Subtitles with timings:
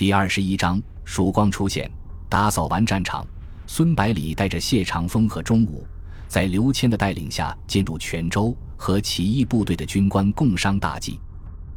[0.00, 1.86] 第二十一章曙光出现。
[2.26, 3.22] 打扫完战场，
[3.66, 5.86] 孙百里带着谢长风和钟武，
[6.26, 11.20] 在刘谦的带领下进入泉州，和起义部队的军官共商大计。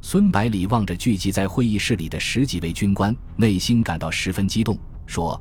[0.01, 5.37] 孙百里望着聚集在会议室里的十几位军官，内心感到十分激动，说：“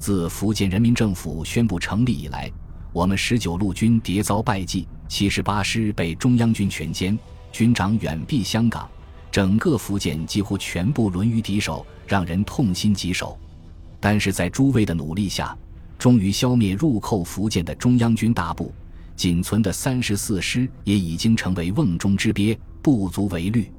[0.00, 2.50] 自福建人民政府宣布成立以来，
[2.92, 7.16] 我们十九路军迭遭败绩，七十八师被中央军全歼，
[7.52, 8.90] 军长远避香港。”
[9.30, 13.38] 整个福建几乎全部沦于敌手，让人痛心疾首。
[14.00, 15.56] 但是在诸位的努力下，
[15.98, 18.72] 终于消灭入寇福建的中央军大部，
[19.16, 23.70] 仅存的三十四师也已经成为瓮中之鳖，不足为虑。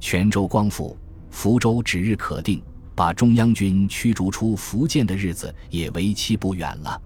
[0.00, 0.96] 泉州光复，
[1.30, 2.60] 福州指日可定，
[2.94, 7.00] 把中央军驱逐出福建的日子也为期不远了。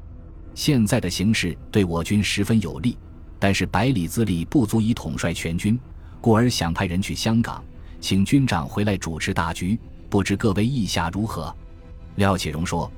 [0.55, 2.97] 现在的形势对我军十分有利，
[3.39, 5.78] 但是百里资历不足以统帅全军，
[6.20, 7.62] 故而想派人去香港。
[8.01, 9.78] 请军长回来主持大局，
[10.15, 11.53] 不知各位意下如何？
[12.15, 12.89] 廖启荣说：“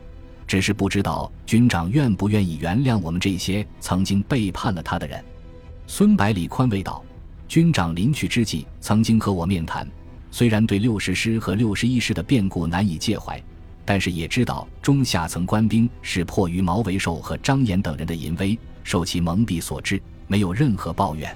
[0.47, 5.25] 只是不知道军长愿不愿意原谅我们这些曾经背叛了他的人。”
[5.89, 7.03] 孙百里宽慰道
[7.49, 9.89] ：“军长临去之际曾经和我面谈，
[10.31, 13.43] 虽然对六十师和六十一师的变故难以介怀，
[13.87, 21.35] 但是也知道中下层官兵是迫于毛维寿和张岩等人的淫威，受其蒙蔽所致，没有任何抱怨，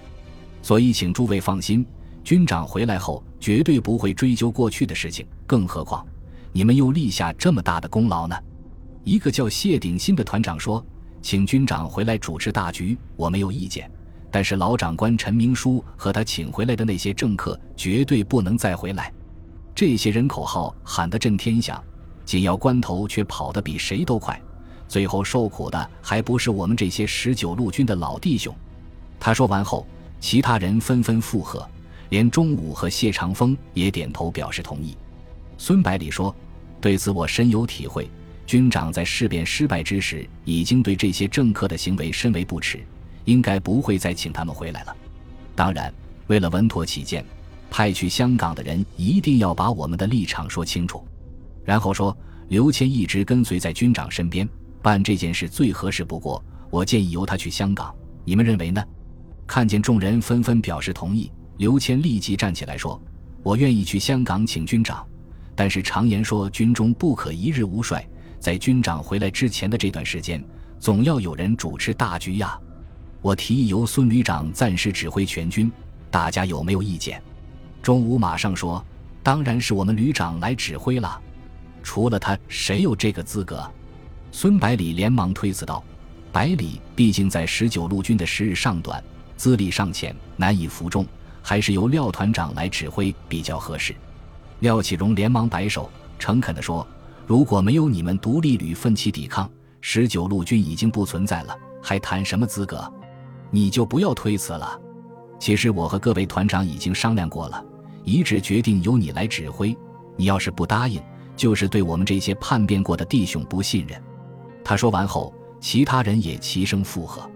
[0.60, 1.86] 所以请诸位放心。”
[2.22, 6.06] 军长回来后绝对不会追究过去的事情，更何况
[6.52, 8.36] 你们又立下这么大的功劳呢？
[9.04, 10.84] 一个叫谢鼎新的团长说
[11.22, 13.90] ：“请军长回来主持大局，我没有意见。
[14.30, 19.12] 但是老长官陈明书和他请回来的那些政客绝对不能再回来。
[19.74, 21.82] 这些人口号喊得震天响，
[22.24, 24.40] 紧要关头却跑得比谁都快，
[24.86, 28.54] 最后受苦的还不是我们这些十九路军的老弟兄。”
[29.18, 29.86] 他说完后，
[30.20, 31.66] 其他人纷纷附和。
[32.10, 34.96] 连钟武和谢长风也点头表示同意。
[35.56, 36.34] 孙百里说
[36.80, 38.08] ：“对此我深有体会。
[38.46, 42.80] 军长在事变失败之时，已经对这些政客的行为深为不耻，
[43.24, 44.96] 应该不会再请他们回来了。
[45.54, 45.92] 当然，
[46.26, 47.24] 为了稳妥起见，
[47.70, 51.06] 派去香港的人一定要把我们的立场说清楚。”
[51.64, 52.16] 然后说
[52.48, 54.48] ：“刘谦一直跟随在军长身边，
[54.82, 56.42] 办这件事最合适不过。
[56.70, 57.94] 我建议由他去香港，
[58.24, 58.82] 你们认为呢？”
[59.46, 61.30] 看见众人纷纷表示同意。
[61.60, 62.98] 刘谦立即站起来说
[63.44, 65.06] ：“我愿意去香港请军长，
[65.54, 68.02] 但是常言说军中不可一日无帅，
[68.38, 70.42] 在军长回来之前的这段时间，
[70.78, 72.58] 总要有人主持大局呀。
[73.20, 75.70] 我提议由孙旅长暂时指挥全军，
[76.10, 77.22] 大家有没有意见？”
[77.82, 78.82] 钟武马上说
[79.22, 81.20] ：“当然是我们旅长来指挥了，
[81.82, 83.70] 除了他，谁有这个资格？”
[84.32, 85.84] 孙百里连忙推辞道
[86.32, 89.04] ：“百里毕竟在十九路军的时日尚短，
[89.36, 91.06] 资历尚浅，难以服众。”
[91.42, 93.94] 还是由廖团长来指挥比较合适。
[94.60, 96.86] 廖启荣连忙摆手，诚恳地说
[97.26, 102.92] ：“如果没有你们独立旅奋起抵抗，十九路军已经不存在了，还谈什么资格？
[103.50, 104.78] 你就不要推辞了。
[105.38, 107.64] 其实我和各位团长已经商量过了，
[108.04, 109.76] 一致决定由你来指挥。
[110.16, 111.00] 你要是不答应，
[111.34, 114.00] 就是对我们这些叛变过的弟兄不信任。”
[114.62, 117.28] 他说完后，其他人也齐声附和。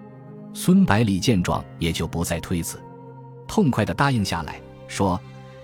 [0.53, 2.79] 孙百里见状，也就不再推辞。
[3.47, 5.21] 痛快地答应下来，说：“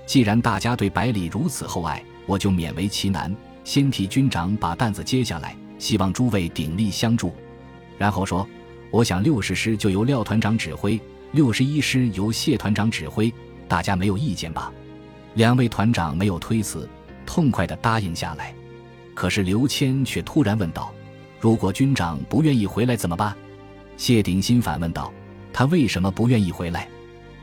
[0.06, 7.34] 既然大家对百里如此厚爱，我就勉为其难，先替军长把担子接下来，希望诸位鼎力相助。”
[7.98, 8.46] 然后说
[8.90, 11.00] ：“我想六十师就由廖团长指挥，
[11.32, 13.32] 六十一师由谢团长指挥，
[13.68, 14.72] 大家没有意见吧？”
[15.34, 16.88] 两位团长没有推辞，
[17.24, 18.54] 痛快地答应下来。
[19.14, 20.92] 可是刘谦却突然问道
[21.38, 23.36] ：“如果军长不愿意回来怎么办？”
[23.96, 25.12] 谢鼎新反问道
[25.52, 26.88] ：“他为什么不愿意回来？”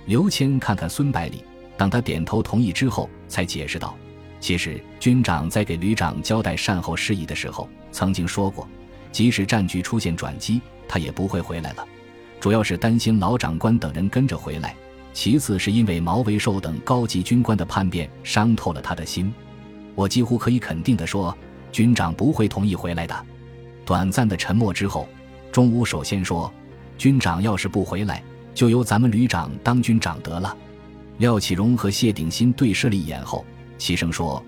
[0.07, 1.44] 刘谦看看孙百里，
[1.75, 3.94] 当他点头同意之后，才解释道
[4.40, 8.66] ：“其实军长在给旅长交代善后事宜的时候，曾经说过，
[9.12, 11.85] 即使战局出现转机，他也不会回来了。
[12.40, 14.73] 主要是担心老长官等人跟着回来，
[15.12, 19.34] 其次是因为毛维寿等高级军官的叛变伤透了他的心。
[19.94, 21.38] 我几乎可以肯定地说，
[21.69, 23.26] 军长不会同意回来的。”
[23.84, 25.05] 短暂的沉默之后，
[25.52, 26.49] 钟武首先说
[26.97, 28.23] ：“军长要是不回来。”
[28.57, 30.57] 就由咱们旅长当军长得了。
[31.19, 33.45] 廖启荣和谢鼎新对视了一眼后，
[33.77, 34.43] 齐声说：“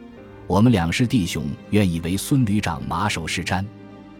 [0.47, 3.63] 我们两师弟兄愿意为孙旅长马首是瞻。”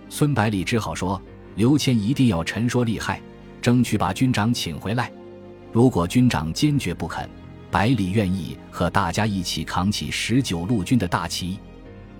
[0.08, 1.20] 孙百里只好说
[1.58, 3.20] ：“刘谦一定要陈说厉害，
[3.64, 5.12] 争取把军长请回来。
[5.72, 7.28] 如果军长坚决不肯，
[7.72, 11.58] 百里愿意和大家一起扛起十九路军的大旗。”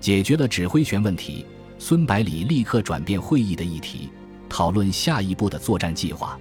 [0.00, 1.46] 解决了指挥权问题，
[1.78, 4.10] 孙百里立刻转变会议的议题，
[4.48, 6.36] 讨论下一步的作战计划。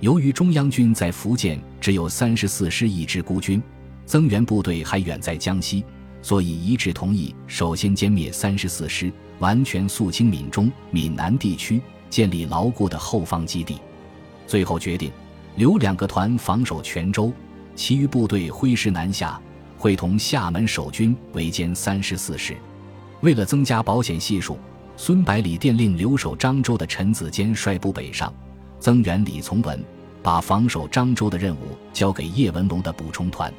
[0.00, 3.60] 由于中央军在福建只有三十四师一支孤军，
[4.06, 5.84] 增援部队还远在江西，
[6.22, 13.78] 所以一致同意，首先歼灭三十四师，完全肃清闽中、闽南地区，建立牢固的后方基地。
[14.46, 15.10] 最后决定
[15.56, 17.32] 留两个团防守泉州，
[17.74, 19.40] 其余部队挥师南下，
[19.76, 22.56] 会同厦门守军围歼三十四师。
[23.20, 24.56] 为了增加保险系数，
[24.96, 28.32] 孙百里电令留守漳州的陈子坚率部北上，
[28.78, 29.82] 增援李从文，
[30.22, 33.52] 把防守漳州的任务交给叶文龙的补充团。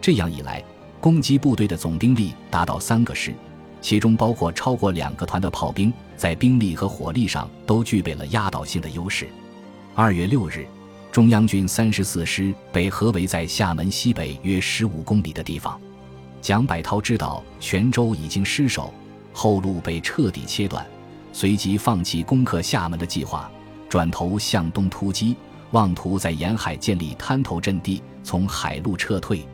[0.00, 0.62] 这样一来。
[1.02, 3.32] 攻击部队的总兵力达到三个师，
[3.80, 9.26] 其中包括超过两个团的炮兵，在兵力和火力上都具备了压倒性的优势。
[9.94, 10.66] 二月六日，
[11.10, 15.80] 中央军三十四师被合围在厦门西北约十五公里的地方。
[16.42, 18.92] 蒋百涛知道泉州已经失守，
[19.32, 20.86] 后路被彻底切断，
[21.32, 23.50] 随即放弃攻克厦门的计划，
[23.90, 25.36] 转头向东突击，
[25.72, 29.44] 妄图在沿海建立滩头阵地，从海路撤退。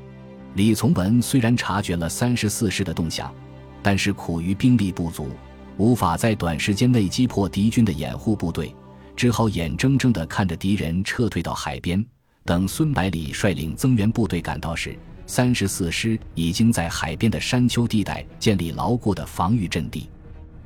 [0.57, 3.35] 李从文虽然察觉了三十四师的动向，
[3.83, 5.31] 但是苦于兵力不足，
[5.79, 8.77] 无法在短时间内击破敌军的掩护部队，
[9.17, 12.05] 只好眼睁睁地看着敌人撤退到海边。
[12.45, 14.95] 等孙百里率领增援部队赶到时，
[15.27, 20.11] 三十四师已经在海边的山丘地带建立牢固的防御阵地。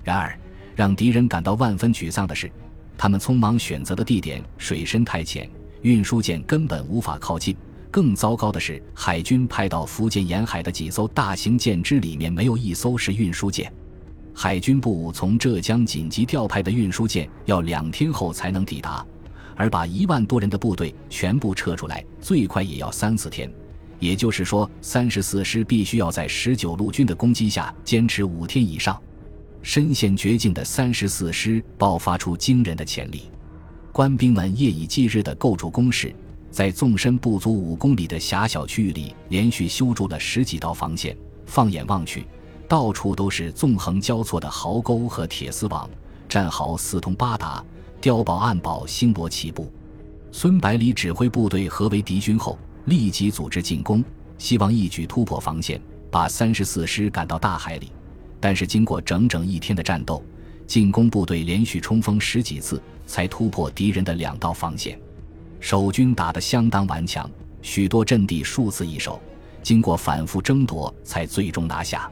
[0.03, 0.37] 然而，
[0.75, 2.51] 让敌人感到万分沮丧的是，
[3.03, 5.49] 他们匆忙选择的地点水深太浅，
[5.81, 7.57] 运输舰根本无法靠近。
[7.91, 13.73] 更糟糕的是，海军派到福建沿海的几艘大型舰只里面没有一艘是运输舰。
[14.35, 19.03] 海军部从浙江紧急调派的运输舰要两天后才能抵达，
[19.57, 23.51] 而把一万多人的部队全部撤出来，最快也要三四天。
[23.99, 29.01] 也就是说，三十四师必须要在十九路军的攻击下坚持五天以上。
[29.63, 33.31] 深陷绝境的三十四师爆发出惊人的潜力，
[33.93, 36.15] 官兵们夜以继日地构筑工事。
[36.51, 41.17] 在纵深不足五公里的狭小区域里，连续修筑了十几道防线。
[41.47, 42.27] 放眼望去，
[42.67, 45.89] 到处都是纵横交错的壕沟和铁丝网，
[46.29, 47.65] 战壕四通八达，
[48.01, 49.71] 碉堡暗堡星罗棋布。
[50.33, 54.03] 孙百里指挥部队合围敌军后，立即组织进攻，
[54.39, 55.81] 希望一举突破防线，
[56.11, 57.93] 把三十四师赶到大海里。
[58.41, 60.25] 但是经过整整一天的战斗，
[60.67, 64.99] 进攻部队连续冲锋十几次，才突破敌人的两道防线。
[65.61, 69.21] 守军打得相当顽强，许多阵地数次易手，
[69.63, 72.11] 经过反复争夺才最终拿下。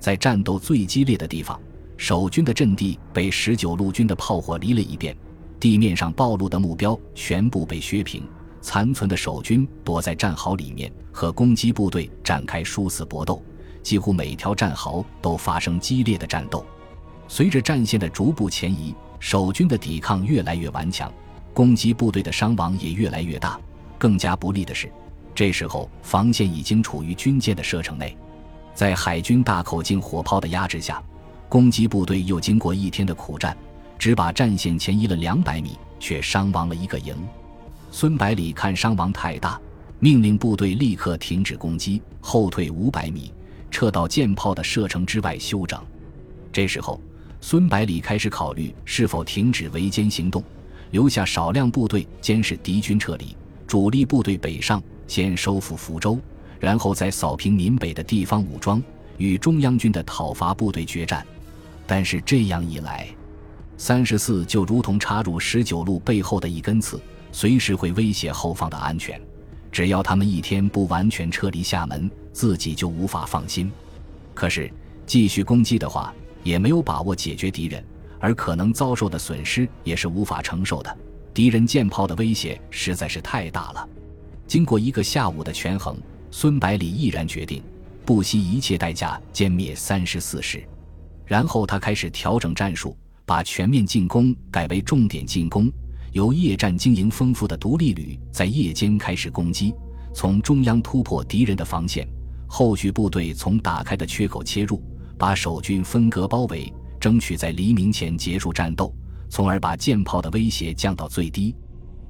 [0.00, 1.60] 在战斗最激烈的地方，
[1.96, 5.16] 守军的阵地被十九路军的炮火离了一遍，
[5.60, 8.26] 地面上暴露的目标全部被削平，
[8.60, 13.40] 残存的守军躲在战壕里面和攻击部队展开殊死搏斗，
[13.82, 16.64] 几乎每条战壕都发生激烈的战斗。
[17.28, 21.12] 随着战线的逐步前移，守军的抵抗越来越顽强。
[21.52, 23.58] 攻击部队的伤亡也越来越大。
[23.98, 24.90] 更加不利的是，
[25.34, 28.16] 这时候防线已经处于军舰的射程内，
[28.74, 31.02] 在海军大口径火炮的压制下，
[31.48, 33.56] 攻击部队又经过一天的苦战，
[33.98, 37.14] 只把战线前移了两百米，却伤亡了一个营。
[37.90, 39.60] 孙百里看伤亡太大，
[39.98, 43.32] 命令部队立刻停止攻击，后退五百米，
[43.70, 45.80] 撤到舰炮的射程之外休整。
[46.52, 47.00] 这时候，
[47.40, 50.42] 孙百里开始考虑是否停止围歼行动。
[50.90, 56.18] 留下少量部队监视敌军撤离，主力部队北上，先收复福州，
[56.58, 58.82] 然后再扫平闽北的地方武装，
[59.16, 61.24] 与中央军的讨伐部队决战。
[61.86, 63.06] 但是这样一来，
[63.76, 67.00] 三十四就如同插入十九路背后的一根刺，
[67.30, 69.20] 随时会威胁后方的安全。
[69.70, 73.70] 只要他们一天不完全撤离厦门，自己就无法放心。
[74.34, 74.70] 可是
[75.06, 77.84] 继续攻击的话，也没有把握解决敌人。
[78.22, 80.94] 而可能遭受的损失也是无法承受的，
[81.32, 83.88] 敌人舰炮的威胁实在是太大了。
[84.46, 85.96] 经过一个下午的权衡，
[86.30, 87.62] 孙百里毅然决定
[88.04, 90.62] 不惜一切代价歼灭三十四师。
[91.24, 95.72] 然后他开始调整战术，把全面进攻改为重点进攻，
[96.12, 99.72] 由夜战经营丰富的独立旅在夜间开始攻击，
[100.12, 102.06] 从中央突破敌人的防线，
[102.48, 104.82] 后续部队从打开的缺口切入，
[105.16, 106.72] 把守军分割包围。
[106.98, 108.94] 争取在黎明前结束战斗，
[109.30, 111.56] 从而把舰炮的威胁降到最低。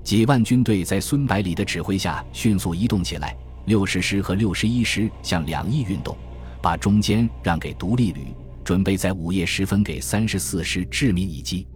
[0.03, 3.37] 几万军队在孙百里的指挥下迅速移动起来。
[3.67, 6.17] 六十师和六十一师向两翼运动，
[6.61, 11.69] 把中间让给独立旅，准备在午夜时分给三十四师致命一击。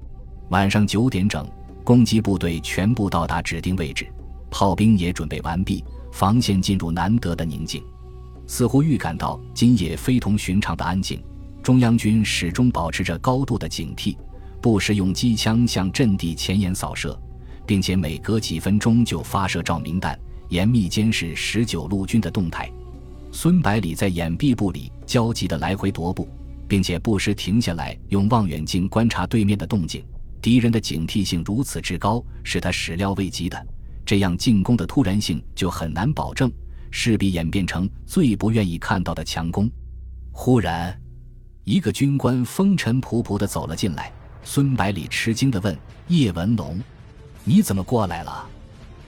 [0.49, 1.47] 晚上九点整，
[1.85, 4.07] 攻击部队全部到达指定位置，
[4.51, 7.85] 炮兵也准备完毕，防线进入难得的宁静，
[8.47, 11.23] 似乎预感到今夜非同寻常的安静。
[11.63, 14.17] 中央军始终保持着高度的警惕，
[14.63, 17.19] 不时用机枪向阵地前沿扫射，
[17.67, 22.71] 并且每隔几分钟就发射照明弹，严密监视十九路军的动态。
[23.31, 26.27] 孙百里在掩蔽部里焦急地来回踱步，
[26.67, 30.03] 并且不时停下来用望远镜观察对面的动静。
[30.45, 33.67] 敌人的警惕性如此之高，是他始料未及的。
[34.05, 36.53] 这样进攻的突然性就很难保证，
[36.91, 39.71] 势必演变成最不愿意看到的强攻。
[40.33, 40.95] 忽然，
[41.65, 44.13] 一个军官风尘仆仆地走了进来。
[44.43, 45.75] 孙百里吃惊地问
[46.09, 46.79] ：“叶文龙，
[47.43, 48.47] 你怎么过来了？”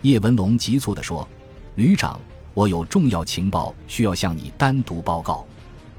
[0.01, 1.29] 叶文龙急促地说
[1.77, 2.19] ：“旅长，
[2.55, 5.47] 我有重要情报需要向你单独报告。”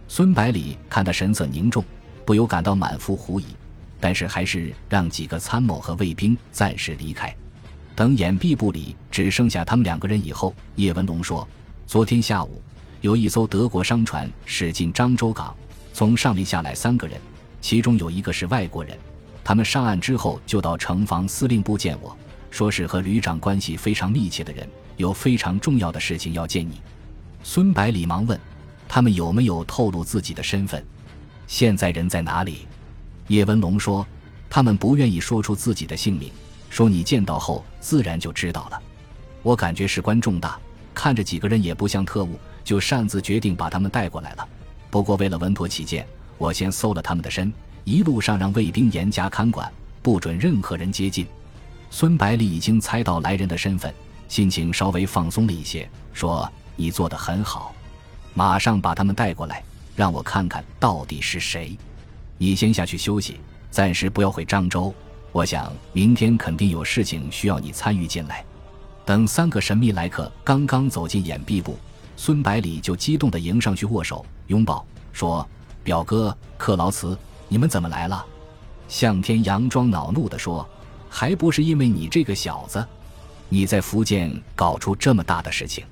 [0.10, 1.86] 孙百里看他神色凝重，
[2.26, 3.46] 不由感到满腹狐疑。
[4.00, 7.36] 但是还是让几个参谋和卫兵暂时离开。
[7.96, 11.48] 等掩蔽部里只剩下他们两个人以后，叶文龙说
[11.88, 12.62] ：“昨天下午，
[13.02, 15.56] 有一艘德国商船驶进漳州港，
[15.94, 17.20] 从上面下来三个人，
[17.60, 18.96] 其中有一个是外国人。
[19.44, 22.16] 他们上岸之后就到城防司令部见我，
[22.52, 26.80] 说是和旅长关系非常密切的人，有非常重要的事情要见你。”
[27.42, 28.40] 孙百里忙问
[28.88, 30.86] ：“他们有没有透露自己的身份？
[31.48, 32.68] 现在人在哪里？”
[33.28, 34.06] 叶文龙说
[34.50, 36.32] ：“他们不愿意说出自己的姓名，
[36.70, 38.82] 说你见到后自然就知道了。
[39.44, 40.58] 我感觉事关重大，
[40.94, 44.48] 看着几个人也不像特务，就擅自决定把他们带过来了。
[44.90, 46.08] 不过为了稳妥起见，
[46.38, 47.52] 我先搜了他们的身，
[47.84, 51.28] 一路上让卫兵严加看管，不准任何人接近。”
[51.92, 53.94] 孙百里已经猜到来人的身份，
[54.28, 57.74] 心情稍微放松了一些，说：“你做得很好，
[58.34, 59.64] 马上把他们带过来，
[59.96, 61.78] 让我看看到底是谁。”
[62.38, 63.40] 你先下去休息，
[63.72, 64.94] 暂时不要回漳州。
[65.32, 68.44] 我想明天肯定有事情需要你参与进来。
[69.06, 71.78] 等三个神秘来客刚刚走进掩蔽部，
[72.16, 75.48] 孙百里就激动地迎上去握手拥抱，说
[75.84, 77.18] ：“表哥克劳茨，
[77.48, 78.26] 你们怎么来了？”
[78.88, 80.68] 向天佯装恼怒地说
[81.10, 82.86] ：“还不是因为你这个小子，
[83.50, 85.86] 你在福建搞出这么大的事情，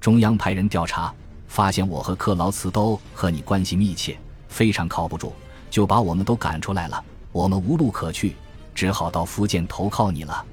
[0.00, 1.12] 中央派人调查，
[1.48, 5.32] 发现我和克劳茨都和你关系密切，非常靠不住。”
[5.72, 7.02] 就把我们都赶出来了，
[7.32, 8.36] 我们无路可去，
[8.74, 10.44] 只好到福建投靠你了。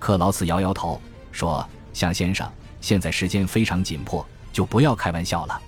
[0.00, 5.62] 克劳斯摇摇头说：“向先生，现在时间非常紧迫，就不要开玩笑了。”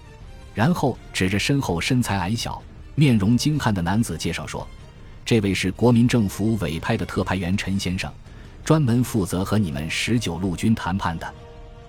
[0.52, 2.60] 然后指着身后身材矮小、
[2.96, 4.66] 面容精悍的男子介绍说
[5.24, 8.12] ：“这位是国民政府委派的特派员陈先生，
[8.64, 11.34] 专门负责和你们十九路军谈判的。”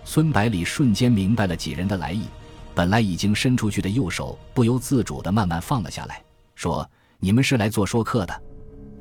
[0.05, 2.27] 孙百里瞬间明白了几人的来意，
[2.75, 6.21] 本来已经伸出去的右手不由自主地慢慢放了下来，
[6.53, 6.87] 说。
[7.21, 8.41] 你们是来做说客的，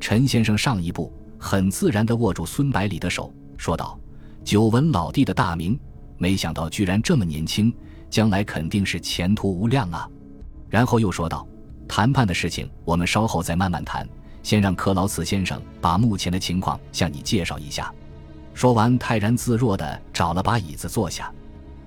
[0.01, 3.99] 陈先生上一步很自然地握住孙百里的手，说道
[4.43, 5.79] ：“久闻老弟的大名，
[6.17, 7.73] 没想到居然这么年轻，
[8.11, 10.09] 将来肯定是前途无量啊。”
[10.69, 11.47] 然后又说道
[11.87, 14.07] ：“谈判的事情我们稍后再慢慢谈，
[14.43, 17.95] 先让克劳茨先生把目前的情况向你介绍一下。”
[18.53, 21.33] 说完，泰然自若地找了把椅子坐下。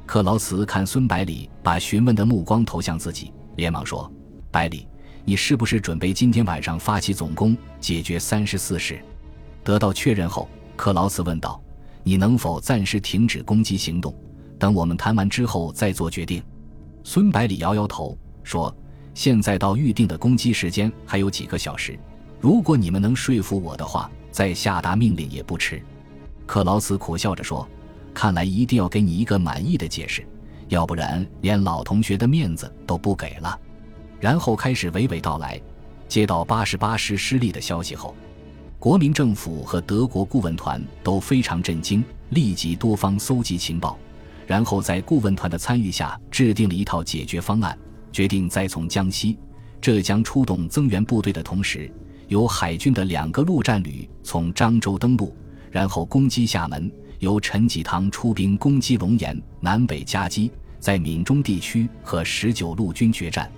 [0.06, 4.10] 克劳茨看孙百里把询问的目光投向自己，连忙说
[4.50, 4.88] ：“百里。”
[5.24, 9.00] 你是不是准备今天晚上发起总攻，解决三十四师？
[9.64, 11.62] 得到确认后，克劳斯问道
[12.04, 14.14] ：“你能否暂时停止攻击行动，
[14.58, 16.42] 等我们谈完之后再做决定？”
[17.04, 18.76] 孙百里摇摇头说
[19.14, 21.98] ：“现在到预定的攻击时间还有几个小时，
[22.40, 25.82] 如果你们能说服我的话，再下达命令也不迟。”
[26.48, 27.68] 克劳斯苦笑着说
[28.12, 30.28] ：“看来一定要给你一个满意的解释，
[30.68, 33.58] 要不然连老同学的面子都不给了。”
[34.22, 35.60] 然后开始娓娓道来。
[36.08, 38.16] 接到八十八师失利的消息后，
[38.78, 43.98] 国民政府和德国顾问团都非常震惊，立即多方搜集情报，
[44.46, 47.78] 然后在顾问团的参与下制定了一套解决方案，
[48.12, 49.38] 决定在从江西、
[49.80, 51.90] 浙江出动增援部队的同时，
[52.28, 55.34] 由海军的两个陆战旅从漳州登陆，
[55.72, 63.50] 然后攻击厦门；由陈济棠出兵攻击龙岩，南北夹击，在闽中地区和十九路军决战。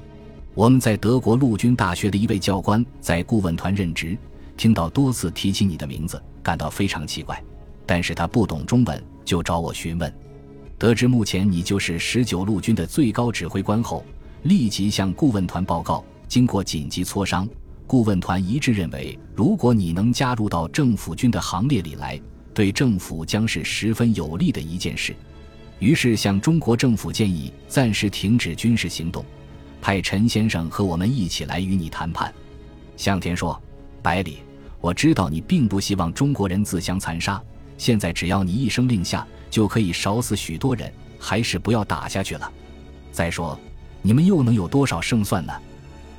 [0.56, 4.16] 我们在德国陆军大学的一位教官在顾问团任职，
[4.56, 7.44] 听到多次提起你的名字，感到非常奇怪。
[7.88, 10.14] 但是他不懂中文，就找我询问。
[10.78, 14.06] 得知目前你就是十九路军的最高指挥官后，
[14.44, 16.06] 立即向顾问团报告。
[16.28, 17.50] 经过紧急磋商，
[17.88, 22.20] 顾问团一致认为，如果你能加入到政府军的行列里来，
[22.54, 25.16] 对政府将是十分有利的一件事。
[25.80, 29.26] 于是向中国政府建议暂时停止军事行动。
[29.84, 32.34] 派陈先生和我们一起来与你谈判。
[32.96, 33.62] 向天说
[34.02, 34.38] ：“百里，
[34.80, 37.44] 我知道你并不希望中国人自相残杀。
[37.78, 42.50] 现在只要你一声令下，就可以少死许多人，还是不要打下去了。
[43.12, 43.60] 再说，
[44.02, 45.52] 你们又能有多少胜算呢？”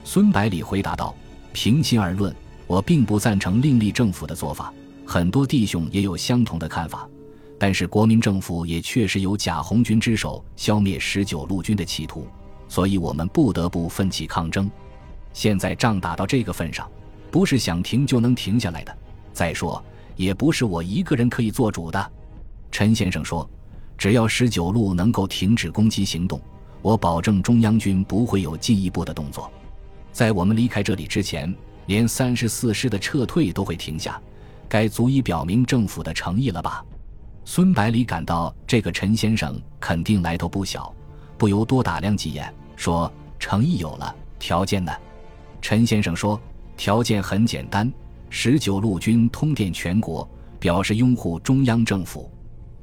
[0.04, 1.14] 孙百里回答道
[1.54, 4.70] ：“平心而论，我并不赞成另立政府的做法。
[5.06, 7.08] 很多弟兄也有相同的看法。
[7.58, 12.28] 但是国民政府也确实有假红军之手消灭十九路军的企图，
[12.74, 14.68] 所以我们不得不奋起抗争。
[15.32, 16.90] 现在仗打到这个份上，
[17.30, 18.98] 不是想停就能停下来的。
[19.32, 19.80] 再说，
[20.16, 22.12] 也不是我一个人可以做主的。
[22.72, 23.48] 陈先生说
[23.96, 26.40] ：“只要十九路能够停止攻击行动，
[26.82, 29.48] 我保证中央军不会有进一步的动作。
[30.10, 31.54] 在我们离开这里之前，
[31.86, 34.20] 连三十四师的撤退都会停下，
[34.68, 36.84] 该足以表明政府的诚意了吧？”
[37.46, 40.92] 孙百里感到这个陈先生肯定来头不小，
[41.38, 44.92] 不由多打量几眼，说：“诚意有了，条件呢？”
[45.60, 46.40] 陈先生说
[46.76, 47.92] ：“条件很简单，
[48.30, 50.28] 十九路军通电全国，
[50.58, 52.30] 表示拥护中央政府。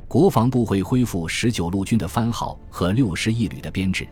[0.07, 4.07] 国防部会恢复十九路军的番号和六十一旅的编制，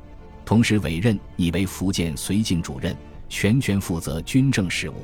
[0.46, 2.96] 同时委任你为福建绥靖主任，
[3.28, 4.96] 全权负责军政事务。”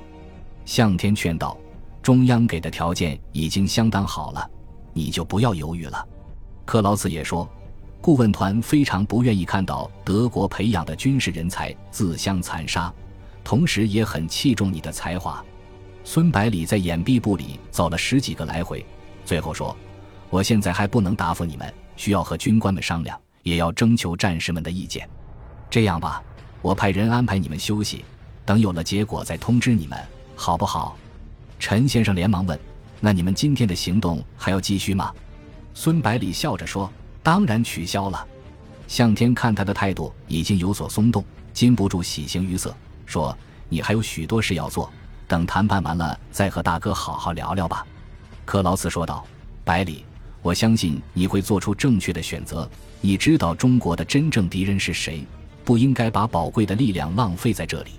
[0.66, 1.58] 向天劝道
[2.02, 4.50] ：“中央给的条件已经相当好了。”
[4.98, 6.08] 你就不要犹豫了，
[6.64, 7.46] 克劳茨也说，
[8.06, 12.94] 顾问团非常不愿意看到德国培养的军事人才自相残杀，
[13.44, 15.44] 同时也很器重你的才华。
[16.04, 18.86] 孙百里在掩蔽部里走了十几个来回，
[19.26, 19.76] 最后说
[20.30, 25.10] ：“我现在还不能答复你们，需要和军官们商量，也要征求战士们的意见。
[25.68, 26.22] 这样吧，
[26.62, 28.06] 我派人安排你们休息，
[28.46, 30.00] 等有了结果再通知你们，
[30.36, 30.96] 好不好？”
[31.58, 32.60] 陈先生连忙问。
[33.00, 35.12] 那你们今天的行动还要继续吗？
[35.74, 36.88] 孙百里笑着说
[37.26, 38.24] ：“当然取消了。”
[38.88, 42.78] 向天看他的态度已经有所松动，禁不住喜形于色，
[43.08, 43.36] 说
[43.68, 44.88] ：“你还有许多事要做，
[45.28, 47.84] 等谈判完了再和大哥好好聊聊吧。”
[48.46, 49.26] 克劳斯说道
[49.66, 50.06] ：“百里，
[50.44, 52.70] 我相信你会做出正确的选择。
[53.02, 55.26] 你知道中国的真正敌人是谁，
[55.64, 57.94] 不应该把宝贵的力量浪费在这里。”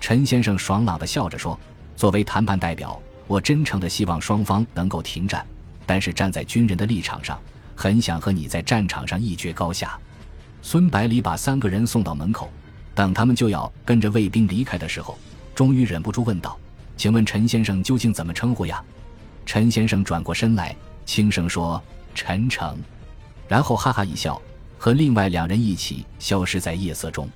[0.00, 1.60] 陈先生爽朗地笑着说
[1.96, 5.44] ：“作为谈判代表。”我真诚的希望双方能够停战，
[5.86, 7.40] 但是站在军人的立场上，
[7.74, 9.98] 很想和你在战场上一决高下。
[10.62, 12.50] 孙百里把三个人送到门口，
[12.94, 15.18] 等他们就要跟着卫兵离开的时候，
[15.54, 16.58] 终于忍不住问道
[16.96, 18.82] ：“请问陈先生究竟怎么称呼呀？”
[19.44, 21.82] 陈先生转过身来，轻声说
[22.14, 22.78] ：“陈诚。”
[23.46, 24.40] 然后哈哈一笑，
[24.78, 27.28] 和另外两人一起消失在夜色中。